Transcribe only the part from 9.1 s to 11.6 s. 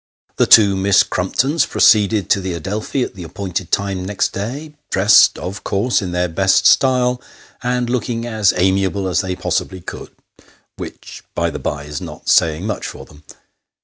they possibly could which, by the